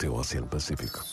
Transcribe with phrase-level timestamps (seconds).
[0.00, 1.04] teu Oceano Pacífico.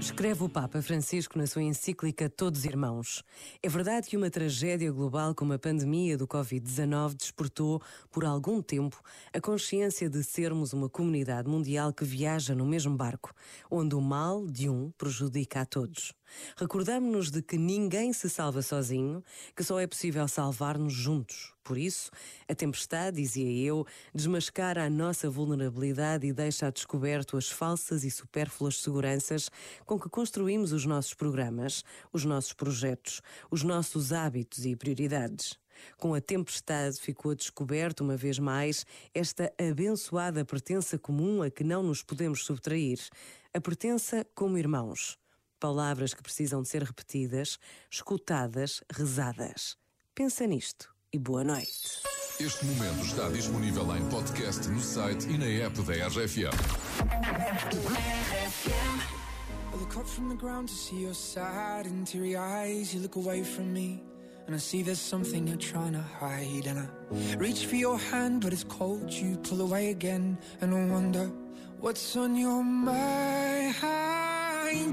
[0.00, 3.22] Escreve o Papa Francisco na sua encíclica Todos Irmãos.
[3.62, 9.00] É verdade que uma tragédia global como a pandemia do Covid-19 despertou, por algum tempo,
[9.32, 13.32] a consciência de sermos uma comunidade mundial que viaja no mesmo barco,
[13.70, 16.12] onde o mal de um prejudica a todos.
[16.56, 19.22] Recordamos-nos de que ninguém se salva sozinho,
[19.54, 21.54] que só é possível salvar-nos juntos.
[21.62, 22.10] Por isso,
[22.48, 23.84] a tempestade, dizia eu,
[24.14, 29.50] desmascara a nossa vulnerabilidade e deixa a descoberto as falsas e supérfluas seguranças
[29.84, 31.82] com que construímos os nossos programas,
[32.12, 35.58] os nossos projetos, os nossos hábitos e prioridades.
[35.98, 41.82] Com a tempestade ficou descoberto uma vez mais esta abençoada pertença comum a que não
[41.82, 42.98] nos podemos subtrair,
[43.52, 45.18] a pertença como irmãos.
[45.58, 47.58] Palavras que precisam de ser repetidas,
[47.90, 49.76] escutadas, rezadas.
[50.14, 52.02] Pensa nisto e boa noite.
[52.38, 56.52] Este momento está disponível em podcast no site e na app da RFM.
[59.72, 62.92] I look up from the ground to see your sad and teary eyes.
[62.92, 64.02] You look away from me,
[64.46, 66.66] and I see there's something you're trying to hide.
[66.66, 69.10] And I reach for your hand, but it's cold.
[69.10, 71.30] You pull away again, and I wonder
[71.80, 73.45] what's on your mind.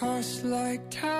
[0.00, 1.10] Past like time.